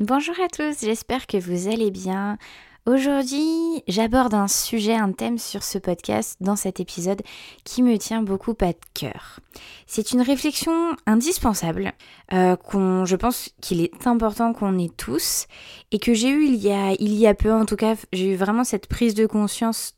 Bonjour 0.00 0.34
à 0.42 0.48
tous, 0.48 0.80
j'espère 0.80 1.26
que 1.26 1.36
vous 1.36 1.68
allez 1.68 1.90
bien. 1.90 2.38
Aujourd'hui, 2.86 3.82
j'aborde 3.86 4.32
un 4.32 4.48
sujet, 4.48 4.94
un 4.94 5.12
thème 5.12 5.36
sur 5.36 5.62
ce 5.62 5.76
podcast, 5.76 6.38
dans 6.40 6.56
cet 6.56 6.80
épisode, 6.80 7.20
qui 7.64 7.82
me 7.82 7.98
tient 7.98 8.22
beaucoup 8.22 8.54
à 8.62 8.72
cœur. 8.94 9.40
C'est 9.86 10.12
une 10.12 10.22
réflexion 10.22 10.72
indispensable, 11.04 11.92
euh, 12.32 12.56
je 13.04 13.14
pense 13.14 13.50
qu'il 13.60 13.82
est 13.82 14.06
important 14.06 14.54
qu'on 14.54 14.78
ait 14.78 14.88
tous, 14.88 15.44
et 15.92 15.98
que 15.98 16.14
j'ai 16.14 16.30
eu 16.30 16.46
il 16.46 16.56
y 16.56 16.72
a, 16.72 16.92
il 16.92 17.12
y 17.12 17.26
a 17.26 17.34
peu, 17.34 17.52
en 17.52 17.66
tout 17.66 17.76
cas, 17.76 17.94
j'ai 18.14 18.32
eu 18.32 18.36
vraiment 18.36 18.64
cette 18.64 18.86
prise 18.86 19.14
de 19.14 19.26
conscience 19.26 19.92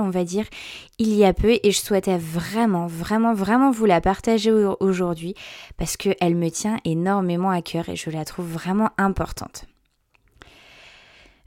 on 0.00 0.10
va 0.10 0.24
dire, 0.24 0.46
il 0.98 1.14
y 1.14 1.24
a 1.24 1.32
peu, 1.32 1.58
et 1.62 1.70
je 1.70 1.80
souhaitais 1.80 2.18
vraiment, 2.18 2.86
vraiment, 2.86 3.34
vraiment 3.34 3.70
vous 3.70 3.86
la 3.86 4.00
partager 4.00 4.52
aujourd'hui, 4.52 5.34
parce 5.76 5.96
qu'elle 5.96 6.34
me 6.34 6.50
tient 6.50 6.78
énormément 6.84 7.50
à 7.50 7.62
cœur, 7.62 7.88
et 7.88 7.96
je 7.96 8.10
la 8.10 8.24
trouve 8.24 8.50
vraiment 8.50 8.90
importante. 8.98 9.66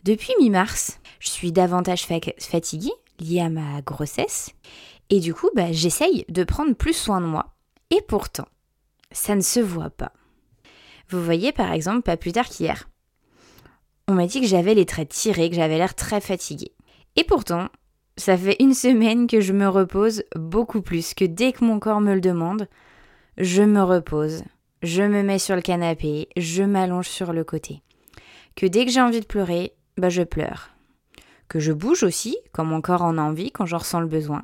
Depuis 0.03 0.33
mi-mars, 0.39 0.99
je 1.19 1.29
suis 1.29 1.51
davantage 1.51 2.05
fatiguée, 2.39 2.93
liée 3.19 3.41
à 3.41 3.49
ma 3.49 3.81
grossesse, 3.81 4.53
et 5.09 5.19
du 5.19 5.33
coup, 5.33 5.49
bah, 5.55 5.71
j'essaye 5.71 6.25
de 6.29 6.43
prendre 6.43 6.73
plus 6.73 6.93
soin 6.93 7.19
de 7.19 7.25
moi. 7.25 7.55
Et 7.89 8.01
pourtant, 8.07 8.47
ça 9.11 9.35
ne 9.35 9.41
se 9.41 9.59
voit 9.59 9.89
pas. 9.89 10.13
Vous 11.09 11.23
voyez, 11.23 11.51
par 11.51 11.71
exemple, 11.73 12.03
pas 12.03 12.17
plus 12.17 12.31
tard 12.31 12.47
qu'hier, 12.47 12.87
on 14.07 14.13
m'a 14.13 14.27
dit 14.27 14.41
que 14.41 14.47
j'avais 14.47 14.75
les 14.75 14.85
traits 14.85 15.09
tirés, 15.09 15.49
que 15.49 15.55
j'avais 15.55 15.77
l'air 15.77 15.95
très 15.95 16.21
fatiguée. 16.21 16.73
Et 17.15 17.23
pourtant, 17.23 17.69
ça 18.19 18.37
fait 18.37 18.57
une 18.59 18.73
semaine 18.73 19.27
que 19.27 19.39
je 19.39 19.53
me 19.53 19.67
repose 19.67 20.23
beaucoup 20.35 20.81
plus, 20.81 21.13
que 21.13 21.23
dès 21.23 21.53
que 21.53 21.63
mon 21.63 21.79
corps 21.79 22.01
me 22.01 22.13
le 22.13 22.21
demande, 22.21 22.67
je 23.37 23.63
me 23.63 23.81
repose, 23.81 24.43
je 24.83 25.03
me 25.03 25.23
mets 25.23 25.39
sur 25.39 25.55
le 25.55 25.61
canapé, 25.61 26.27
je 26.35 26.63
m'allonge 26.63 27.07
sur 27.07 27.31
le 27.31 27.45
côté. 27.45 27.81
Que 28.55 28.65
dès 28.65 28.85
que 28.85 28.91
j'ai 28.91 29.01
envie 29.01 29.21
de 29.21 29.25
pleurer, 29.25 29.73
bah 29.97 30.09
je 30.09 30.23
pleure. 30.23 30.71
Que 31.47 31.59
je 31.59 31.71
bouge 31.71 32.03
aussi, 32.03 32.37
quand 32.51 32.65
mon 32.65 32.81
corps 32.81 33.03
en 33.03 33.17
a 33.17 33.21
envie, 33.21 33.51
quand 33.51 33.65
j'en 33.65 33.77
ressens 33.77 34.01
le 34.01 34.07
besoin. 34.07 34.43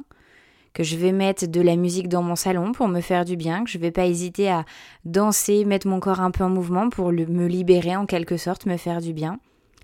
Que 0.73 0.83
je 0.83 0.95
vais 0.95 1.11
mettre 1.11 1.45
de 1.45 1.61
la 1.61 1.75
musique 1.75 2.07
dans 2.07 2.23
mon 2.23 2.35
salon 2.35 2.71
pour 2.71 2.87
me 2.87 3.01
faire 3.01 3.25
du 3.25 3.35
bien, 3.35 3.65
que 3.65 3.69
je 3.69 3.77
vais 3.77 3.91
pas 3.91 4.05
hésiter 4.05 4.49
à 4.49 4.63
danser, 5.03 5.65
mettre 5.65 5.87
mon 5.87 5.99
corps 5.99 6.21
un 6.21 6.31
peu 6.31 6.45
en 6.45 6.49
mouvement 6.49 6.89
pour 6.89 7.11
me 7.11 7.45
libérer 7.45 7.95
en 7.97 8.05
quelque 8.05 8.37
sorte, 8.37 8.65
me 8.65 8.77
faire 8.77 9.01
du 9.01 9.11
bien, 9.11 9.39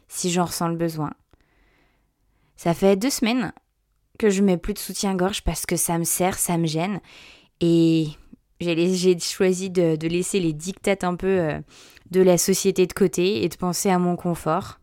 si 0.08 0.32
j'en 0.32 0.46
ressens 0.46 0.70
le 0.70 0.78
besoin. 0.78 1.12
Ça 2.56 2.74
fait 2.74 2.96
deux 2.96 3.10
semaines 3.10 3.52
que 4.20 4.30
je 4.30 4.42
mets 4.42 4.58
plus 4.58 4.74
de 4.74 4.80
soutien-gorge 4.80 5.44
parce 5.44 5.66
que 5.66 5.76
ça 5.76 5.98
me 5.98 6.04
sert, 6.04 6.38
ça 6.38 6.58
me 6.58 6.68
gêne. 6.68 7.00
Et 7.60 8.08
j'ai 8.60 9.20
choisi 9.20 9.70
de, 9.70 9.98
laisser 10.08 10.40
les 10.40 10.54
dictates 10.54 11.04
un 11.04 11.16
peu 11.16 11.40
euh, 11.40 11.60
de 12.12 12.22
la 12.22 12.38
société 12.38 12.86
de 12.86 12.94
côté 12.94 13.44
et 13.44 13.50
de 13.50 13.56
penser 13.56 13.90
à 13.90 14.00
mon 14.00 14.16
confort. 14.16 14.80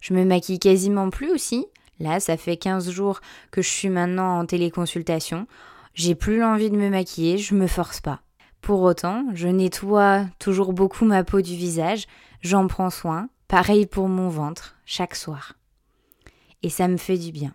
Je 0.00 0.14
me 0.14 0.24
maquille 0.24 0.58
quasiment 0.58 1.10
plus 1.10 1.30
aussi. 1.30 1.66
Là, 1.98 2.18
ça 2.18 2.36
fait 2.36 2.56
15 2.56 2.90
jours 2.90 3.20
que 3.50 3.60
je 3.60 3.68
suis 3.68 3.90
maintenant 3.90 4.38
en 4.38 4.46
téléconsultation. 4.46 5.46
J'ai 5.94 6.14
plus 6.14 6.38
l'envie 6.38 6.70
de 6.70 6.76
me 6.76 6.88
maquiller, 6.88 7.36
je 7.36 7.54
me 7.54 7.66
force 7.66 8.00
pas. 8.00 8.22
Pour 8.62 8.82
autant, 8.82 9.26
je 9.34 9.48
nettoie 9.48 10.26
toujours 10.38 10.72
beaucoup 10.72 11.04
ma 11.04 11.24
peau 11.24 11.40
du 11.40 11.54
visage, 11.54 12.06
j'en 12.42 12.66
prends 12.66 12.90
soin, 12.90 13.28
pareil 13.48 13.86
pour 13.86 14.08
mon 14.08 14.28
ventre, 14.28 14.76
chaque 14.84 15.14
soir. 15.14 15.54
Et 16.62 16.70
ça 16.70 16.88
me 16.88 16.96
fait 16.96 17.18
du 17.18 17.32
bien. 17.32 17.54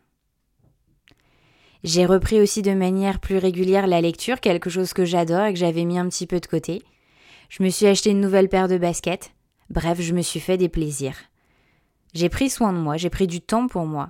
J'ai 1.86 2.08
repris 2.08 2.42
aussi 2.42 2.64
de 2.64 2.74
manière 2.74 3.20
plus 3.20 3.38
régulière 3.38 3.86
la 3.86 4.02
lecture, 4.02 4.40
quelque 4.40 4.72
chose 4.72 4.92
que 4.92 5.06
j'adore 5.06 5.46
et 5.46 5.54
que 5.54 5.60
j'avais 5.60 5.86
mis 5.86 6.00
un 6.00 6.10
petit 6.10 6.26
peu 6.26 6.40
de 6.40 6.46
côté. 6.48 6.82
Je 7.48 7.62
me 7.62 7.70
suis 7.70 7.86
acheté 7.86 8.10
une 8.10 8.22
nouvelle 8.22 8.50
paire 8.50 8.68
de 8.68 8.80
baskets. 8.80 9.36
Bref, 9.70 10.02
je 10.02 10.16
me 10.16 10.24
suis 10.24 10.40
fait 10.40 10.58
des 10.58 10.68
plaisirs. 10.68 11.16
J'ai 12.16 12.28
pris 12.28 12.50
soin 12.50 12.74
de 12.74 12.80
moi, 12.80 12.98
j'ai 12.98 13.12
pris 13.12 13.28
du 13.28 13.40
temps 13.40 13.68
pour 13.68 13.86
moi. 13.86 14.10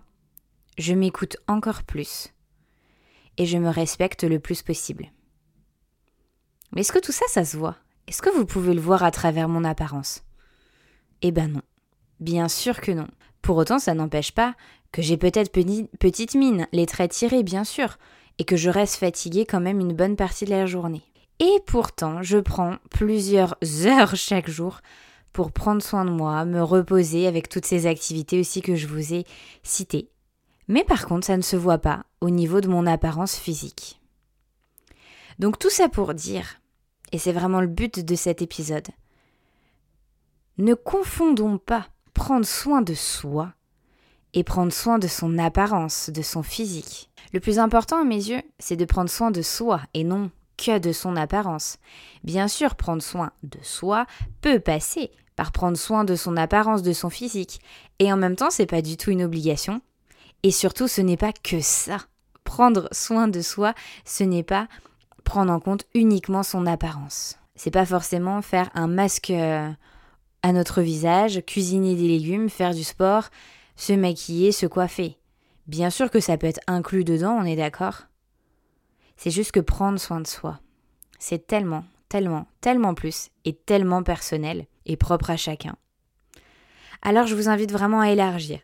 Je 0.78 0.94
m'écoute 0.94 1.36
encore 1.50 1.84
plus. 1.84 2.30
Et 3.38 3.46
je 3.46 3.58
me 3.58 3.68
respecte 3.68 4.24
le 4.24 4.40
plus 4.40 4.62
possible. 4.62 5.12
Mais 6.72 6.80
est-ce 6.80 6.94
que 6.94 7.00
tout 7.00 7.12
ça, 7.12 7.26
ça 7.28 7.44
se 7.44 7.58
voit? 7.58 7.76
Est-ce 8.08 8.22
que 8.22 8.34
vous 8.34 8.46
pouvez 8.46 8.74
le 8.74 8.80
voir 8.80 9.04
à 9.04 9.12
travers 9.12 9.50
mon 9.50 9.66
apparence? 9.66 10.24
Eh 11.22 11.34
ben 11.34 11.52
non. 11.52 11.62
Bien 12.22 12.48
sûr 12.48 12.80
que 12.80 12.94
non. 12.94 13.08
Pour 13.42 13.58
autant, 13.58 13.80
ça 13.80 13.94
n'empêche 13.94 14.32
pas 14.32 14.56
que 14.96 15.02
j'ai 15.02 15.18
peut-être 15.18 15.52
petite 15.52 16.36
mine, 16.36 16.68
les 16.72 16.86
traits 16.86 17.12
tirés, 17.12 17.44
bien 17.44 17.66
sûr, 17.66 17.98
et 18.38 18.46
que 18.46 18.56
je 18.56 18.70
reste 18.70 18.96
fatiguée 18.96 19.46
quand 19.46 19.60
même 19.60 19.82
une 19.82 19.92
bonne 19.92 20.16
partie 20.16 20.46
de 20.46 20.52
la 20.52 20.66
journée. 20.66 21.02
Et 21.40 21.60
pourtant, 21.66 22.24
je 22.24 22.38
prends 22.38 22.78
plusieurs 22.92 23.58
heures 23.86 24.16
chaque 24.16 24.50
jour 24.50 24.80
pour 25.34 25.52
prendre 25.52 25.84
soin 25.84 26.06
de 26.06 26.12
moi, 26.12 26.46
me 26.46 26.64
reposer 26.64 27.28
avec 27.28 27.50
toutes 27.50 27.66
ces 27.66 27.88
activités 27.88 28.40
aussi 28.40 28.62
que 28.62 28.78
je 28.78 28.88
vous 28.88 29.14
ai 29.14 29.26
citées. 29.64 30.08
Mais 30.70 30.86
par 30.86 31.08
contre, 31.08 31.28
ça 31.28 31.36
ne 31.36 31.42
se 31.42 31.58
voit 31.58 31.80
pas 31.80 32.06
au 32.22 32.30
niveau 32.30 32.62
de 32.62 32.70
mon 32.70 32.88
apparence 32.88 33.36
physique. 33.36 34.00
Donc 35.40 35.60
tout 35.60 35.70
ça 35.70 35.90
pour 35.90 36.14
dire, 36.14 36.62
et 37.12 37.18
c'est 37.18 37.34
vraiment 37.34 37.60
le 37.60 37.68
but 37.68 38.00
de 38.00 38.16
cet 38.16 38.42
épisode, 38.42 38.88
ne 40.58 40.74
confondons 40.74 41.58
pas 41.58 41.86
prendre 42.14 42.46
soin 42.46 42.82
de 42.82 42.94
soi 42.94 43.52
et 44.36 44.44
prendre 44.44 44.72
soin 44.72 45.00
de 45.00 45.08
son 45.08 45.40
apparence, 45.40 46.12
de 46.14 46.22
son 46.22 46.44
physique. 46.44 47.10
Le 47.34 47.40
plus 47.40 47.58
important 47.58 48.00
à 48.00 48.04
mes 48.04 48.16
yeux, 48.30 48.42
c'est 48.60 48.76
de 48.76 48.86
prendre 48.86 49.10
soin 49.10 49.32
de 49.32 49.42
soi 49.42 49.82
et 49.94 50.04
non 50.04 50.30
que 50.58 50.78
de 50.78 50.92
son 50.92 51.16
apparence. 51.16 51.78
Bien 52.24 52.48
sûr, 52.48 52.76
prendre 52.76 53.02
soin 53.02 53.32
de 53.44 53.58
soi 53.62 54.06
peut 54.42 54.60
passer 54.60 55.12
par 55.36 55.52
prendre 55.52 55.78
soin 55.78 56.04
de 56.04 56.16
son 56.16 56.38
apparence, 56.38 56.82
de 56.82 56.94
son 56.94 57.10
physique. 57.10 57.60
Et 58.00 58.12
en 58.12 58.18
même 58.18 58.36
temps, 58.36 58.52
c'est 58.52 58.66
pas 58.66 58.82
du 58.82 58.96
tout 58.96 59.12
une 59.12 59.24
obligation. 59.24 59.82
Et 60.44 60.52
surtout, 60.52 60.88
ce 60.88 61.02
n'est 61.02 61.18
pas 61.18 61.34
que 61.34 61.60
ça. 61.60 61.98
Prendre 62.44 62.88
soin 62.92 63.28
de 63.28 63.42
soi, 63.42 63.74
ce 64.06 64.24
n'est 64.24 64.44
pas 64.44 64.68
prendre 65.24 65.52
en 65.52 65.60
compte 65.60 65.86
uniquement 65.94 66.44
son 66.44 66.68
apparence. 66.68 67.38
C'est 67.56 67.72
pas 67.72 67.86
forcément 67.86 68.42
faire 68.42 68.70
un 68.76 68.88
masque 68.88 69.32
euh, 69.32 69.70
à 70.44 70.54
notre 70.54 70.82
visage, 70.82 71.42
cuisiner 71.46 71.96
des 71.96 72.08
légumes, 72.08 72.50
faire 72.50 72.74
du 72.74 72.84
sport, 72.84 73.30
se 73.76 73.94
maquiller, 73.94 74.52
se 74.52 74.66
coiffer. 74.66 75.18
Bien 75.68 75.90
sûr 75.90 76.12
que 76.12 76.20
ça 76.20 76.38
peut 76.38 76.48
être 76.48 76.62
inclus 76.68 77.04
dedans, 77.04 77.38
on 77.40 77.46
est 77.46 77.56
d'accord 77.56 78.04
C'est 79.18 79.32
juste 79.32 79.52
que 79.52 79.60
prendre 79.60 80.00
soin 80.00 80.22
de 80.22 80.28
soi, 80.28 80.60
c'est 81.20 81.48
tellement, 81.48 81.86
tellement, 82.10 82.48
tellement 82.62 82.94
plus 82.94 83.30
et 83.46 83.54
tellement 83.54 84.04
personnel 84.04 84.68
et 84.86 84.98
propre 84.98 85.32
à 85.32 85.38
chacun. 85.38 85.76
Alors 87.02 87.28
je 87.28 87.36
vous 87.36 87.50
invite 87.50 87.72
vraiment 87.72 88.02
à 88.02 88.10
élargir. 88.10 88.60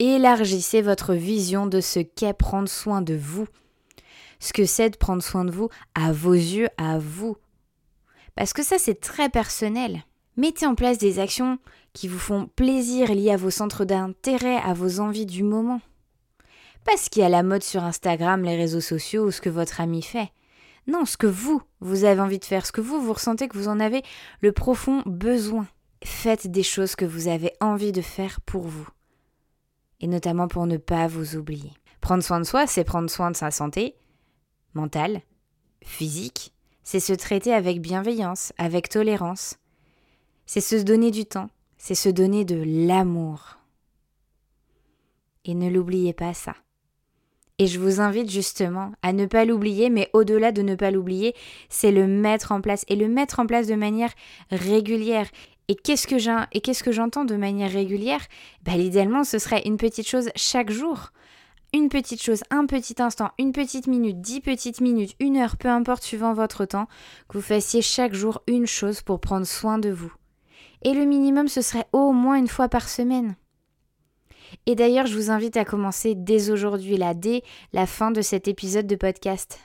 Élargissez 0.00 0.82
votre 0.82 1.14
vision 1.14 1.66
de 1.66 1.80
ce 1.80 2.00
qu'est 2.00 2.34
prendre 2.34 2.68
soin 2.68 3.00
de 3.00 3.14
vous, 3.14 3.46
ce 4.40 4.52
que 4.52 4.66
c'est 4.66 4.90
de 4.90 4.96
prendre 4.96 5.22
soin 5.22 5.44
de 5.44 5.52
vous 5.52 5.68
à 5.94 6.12
vos 6.12 6.32
yeux, 6.32 6.68
à 6.76 6.98
vous. 6.98 7.36
Parce 8.34 8.52
que 8.52 8.64
ça 8.64 8.78
c'est 8.78 9.00
très 9.00 9.28
personnel. 9.28 10.02
Mettez 10.36 10.66
en 10.66 10.74
place 10.74 10.98
des 10.98 11.18
actions 11.18 11.58
qui 11.92 12.08
vous 12.08 12.18
font 12.18 12.48
plaisir 12.56 13.14
liées 13.14 13.30
à 13.30 13.36
vos 13.36 13.50
centres 13.50 13.84
d'intérêt, 13.84 14.56
à 14.56 14.74
vos 14.74 15.00
envies 15.00 15.26
du 15.26 15.42
moment. 15.42 15.80
Pas 16.84 16.96
ce 16.96 17.08
qui 17.08 17.20
est 17.20 17.24
à 17.24 17.28
la 17.28 17.42
mode 17.42 17.62
sur 17.62 17.84
Instagram, 17.84 18.42
les 18.42 18.56
réseaux 18.56 18.80
sociaux 18.80 19.26
ou 19.26 19.30
ce 19.30 19.40
que 19.40 19.48
votre 19.48 19.80
ami 19.80 20.02
fait. 20.02 20.30
Non, 20.86 21.04
ce 21.04 21.16
que 21.16 21.26
vous, 21.26 21.62
vous 21.80 22.04
avez 22.04 22.20
envie 22.20 22.38
de 22.38 22.44
faire, 22.44 22.66
ce 22.66 22.72
que 22.72 22.80
vous, 22.80 23.00
vous 23.00 23.14
ressentez 23.14 23.48
que 23.48 23.56
vous 23.56 23.68
en 23.68 23.80
avez 23.80 24.02
le 24.40 24.52
profond 24.52 25.02
besoin. 25.06 25.66
Faites 26.04 26.46
des 26.46 26.62
choses 26.62 26.96
que 26.96 27.06
vous 27.06 27.28
avez 27.28 27.52
envie 27.60 27.92
de 27.92 28.02
faire 28.02 28.40
pour 28.42 28.64
vous. 28.64 28.86
Et 30.00 30.06
notamment 30.06 30.48
pour 30.48 30.66
ne 30.66 30.76
pas 30.76 31.06
vous 31.06 31.36
oublier. 31.36 31.72
Prendre 32.02 32.22
soin 32.22 32.38
de 32.38 32.44
soi, 32.44 32.66
c'est 32.66 32.84
prendre 32.84 33.08
soin 33.08 33.30
de 33.30 33.36
sa 33.36 33.50
santé 33.50 33.94
mentale, 34.74 35.22
physique, 35.82 36.52
c'est 36.82 37.00
se 37.00 37.12
traiter 37.12 37.54
avec 37.54 37.80
bienveillance, 37.80 38.52
avec 38.58 38.88
tolérance. 38.88 39.56
C'est 40.46 40.60
se 40.60 40.76
donner 40.76 41.10
du 41.10 41.24
temps, 41.24 41.50
c'est 41.78 41.94
se 41.94 42.08
donner 42.08 42.44
de 42.44 42.62
l'amour. 42.86 43.58
Et 45.44 45.54
ne 45.54 45.70
l'oubliez 45.70 46.12
pas 46.12 46.34
ça. 46.34 46.54
Et 47.58 47.66
je 47.66 47.78
vous 47.78 48.00
invite 48.00 48.30
justement 48.30 48.92
à 49.02 49.12
ne 49.12 49.26
pas 49.26 49.44
l'oublier, 49.44 49.88
mais 49.88 50.10
au-delà 50.12 50.50
de 50.50 50.62
ne 50.62 50.74
pas 50.74 50.90
l'oublier, 50.90 51.34
c'est 51.68 51.92
le 51.92 52.06
mettre 52.06 52.50
en 52.50 52.60
place 52.60 52.84
et 52.88 52.96
le 52.96 53.08
mettre 53.08 53.38
en 53.38 53.46
place 53.46 53.68
de 53.68 53.76
manière 53.76 54.12
régulière 54.50 55.28
Et 55.68 55.76
qu'est-ce 55.76 56.08
que 56.08 56.18
j'ai 56.18 56.36
et 56.52 56.60
qu'est-ce 56.60 56.82
que 56.82 56.92
j'entends 56.92 57.24
de 57.24 57.36
manière 57.36 57.70
régulière? 57.70 58.20
Bah, 58.64 58.76
Idéalement, 58.76 59.24
ce 59.24 59.38
serait 59.38 59.62
une 59.66 59.76
petite 59.76 60.08
chose 60.08 60.30
chaque 60.34 60.70
jour. 60.70 61.12
Une 61.72 61.88
petite 61.88 62.22
chose, 62.22 62.42
un 62.50 62.66
petit 62.66 63.00
instant, 63.00 63.30
une 63.38 63.52
petite 63.52 63.86
minute, 63.86 64.20
dix 64.20 64.40
petites 64.40 64.80
minutes, 64.80 65.16
une 65.20 65.36
heure, 65.36 65.56
peu 65.56 65.68
importe 65.68 66.04
suivant 66.04 66.32
votre 66.32 66.66
temps, 66.66 66.86
que 67.28 67.38
vous 67.38 67.42
fassiez 67.42 67.82
chaque 67.82 68.14
jour 68.14 68.42
une 68.46 68.66
chose 68.66 69.00
pour 69.00 69.20
prendre 69.20 69.46
soin 69.46 69.78
de 69.78 69.90
vous. 69.90 70.12
Et 70.84 70.92
le 70.92 71.04
minimum, 71.04 71.48
ce 71.48 71.62
serait 71.62 71.86
au 71.92 72.12
moins 72.12 72.36
une 72.36 72.48
fois 72.48 72.68
par 72.68 72.88
semaine. 72.88 73.36
Et 74.66 74.74
d'ailleurs, 74.74 75.06
je 75.06 75.16
vous 75.16 75.30
invite 75.30 75.56
à 75.56 75.64
commencer 75.64 76.14
dès 76.14 76.50
aujourd'hui, 76.50 76.96
là, 76.96 77.14
dès 77.14 77.42
la 77.72 77.86
fin 77.86 78.10
de 78.10 78.22
cet 78.22 78.48
épisode 78.48 78.86
de 78.86 78.96
podcast. 78.96 79.58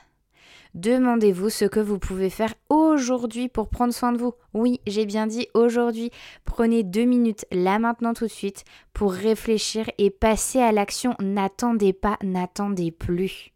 Demandez-vous 0.74 1.50
ce 1.50 1.64
que 1.64 1.80
vous 1.80 1.98
pouvez 1.98 2.30
faire 2.30 2.54
aujourd'hui 2.68 3.48
pour 3.48 3.68
prendre 3.68 3.92
soin 3.92 4.12
de 4.12 4.18
vous. 4.18 4.34
Oui, 4.54 4.80
j'ai 4.86 5.04
bien 5.04 5.26
dit 5.26 5.48
aujourd'hui. 5.52 6.10
Prenez 6.44 6.84
deux 6.84 7.04
minutes 7.04 7.44
là 7.50 7.78
maintenant 7.78 8.14
tout 8.14 8.26
de 8.26 8.30
suite 8.30 8.64
pour 8.92 9.12
réfléchir 9.12 9.90
et 9.98 10.10
passer 10.10 10.60
à 10.60 10.70
l'action. 10.70 11.16
N'attendez 11.20 11.92
pas, 11.92 12.18
n'attendez 12.22 12.92
plus. 12.92 13.52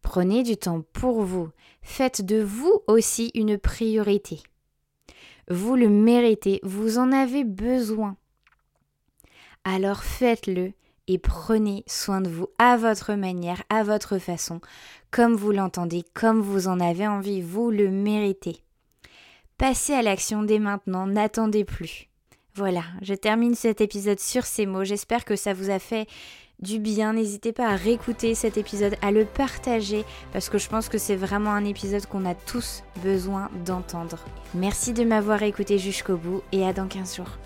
Prenez 0.00 0.42
du 0.42 0.56
temps 0.56 0.82
pour 0.94 1.22
vous. 1.22 1.50
Faites 1.82 2.24
de 2.24 2.42
vous 2.42 2.80
aussi 2.86 3.30
une 3.34 3.58
priorité. 3.58 4.42
Vous 5.48 5.76
le 5.76 5.88
méritez, 5.88 6.60
vous 6.62 6.98
en 6.98 7.12
avez 7.12 7.44
besoin. 7.44 8.16
Alors 9.64 10.02
faites-le 10.02 10.72
et 11.08 11.18
prenez 11.18 11.84
soin 11.86 12.20
de 12.20 12.28
vous 12.28 12.48
à 12.58 12.76
votre 12.76 13.14
manière, 13.14 13.62
à 13.68 13.82
votre 13.82 14.18
façon, 14.18 14.60
comme 15.10 15.34
vous 15.34 15.52
l'entendez, 15.52 16.04
comme 16.14 16.40
vous 16.40 16.68
en 16.68 16.80
avez 16.80 17.06
envie, 17.06 17.42
vous 17.42 17.70
le 17.70 17.90
méritez. 17.90 18.62
Passez 19.58 19.92
à 19.92 20.02
l'action 20.02 20.42
dès 20.42 20.58
maintenant, 20.58 21.06
n'attendez 21.06 21.64
plus. 21.64 22.08
Voilà, 22.54 22.82
je 23.00 23.14
termine 23.14 23.54
cet 23.54 23.80
épisode 23.80 24.20
sur 24.20 24.44
ces 24.44 24.66
mots, 24.66 24.84
j'espère 24.84 25.24
que 25.24 25.36
ça 25.36 25.54
vous 25.54 25.70
a 25.70 25.78
fait 25.78 26.06
du 26.62 26.78
bien. 26.78 27.12
N'hésitez 27.12 27.52
pas 27.52 27.68
à 27.68 27.76
réécouter 27.76 28.34
cet 28.34 28.56
épisode, 28.56 28.96
à 29.02 29.10
le 29.10 29.24
partager, 29.24 30.04
parce 30.32 30.48
que 30.48 30.58
je 30.58 30.68
pense 30.68 30.88
que 30.88 30.98
c'est 30.98 31.16
vraiment 31.16 31.52
un 31.52 31.64
épisode 31.64 32.06
qu'on 32.06 32.24
a 32.24 32.34
tous 32.34 32.82
besoin 33.02 33.50
d'entendre. 33.66 34.18
Merci 34.54 34.92
de 34.92 35.04
m'avoir 35.04 35.42
écouté 35.42 35.78
jusqu'au 35.78 36.16
bout 36.16 36.42
et 36.52 36.66
à 36.66 36.72
dans 36.72 36.86
15 36.86 37.16
jours. 37.16 37.38